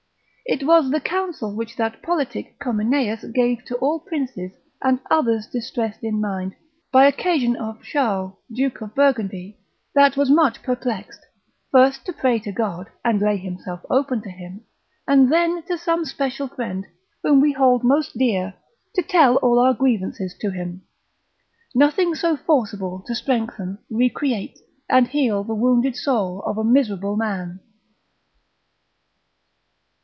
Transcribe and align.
It 0.43 0.63
was 0.65 0.91
the 0.91 0.99
counsel 0.99 1.55
which 1.55 1.77
that 1.77 2.01
politic 2.01 2.59
Comineus 2.59 3.23
gave 3.33 3.63
to 3.65 3.77
all 3.77 4.01
princes, 4.01 4.51
and 4.81 4.99
others 5.09 5.47
distressed 5.47 6.03
in 6.03 6.19
mind, 6.19 6.55
by 6.91 7.05
occasion 7.05 7.55
of 7.55 7.81
Charles 7.81 8.33
Duke 8.51 8.81
of 8.81 8.93
Burgundy, 8.93 9.59
that 9.95 10.17
was 10.17 10.29
much 10.29 10.61
perplexed, 10.61 11.21
first 11.71 12.05
to 12.05 12.11
pray 12.11 12.37
to 12.39 12.51
God, 12.51 12.89
and 13.05 13.21
lay 13.21 13.37
himself 13.37 13.79
open 13.89 14.21
to 14.23 14.29
him, 14.29 14.65
and 15.07 15.31
then 15.31 15.63
to 15.69 15.77
some 15.77 16.03
special 16.03 16.49
friend, 16.49 16.85
whom 17.23 17.39
we 17.39 17.53
hold 17.53 17.85
most 17.85 18.17
dear, 18.17 18.53
to 18.95 19.01
tell 19.01 19.37
all 19.37 19.57
our 19.57 19.73
grievances 19.73 20.35
to 20.41 20.49
him; 20.51 20.81
nothing 21.73 22.13
so 22.13 22.35
forcible 22.35 23.01
to 23.07 23.15
strengthen, 23.15 23.77
recreate, 23.89 24.59
and 24.89 25.07
heal 25.07 25.45
the 25.45 25.55
wounded 25.55 25.95
soul 25.95 26.41
of 26.41 26.57
a 26.57 26.63
miserable 26.65 27.15
man. 27.15 27.61